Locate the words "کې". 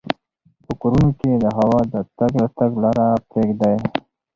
1.19-1.31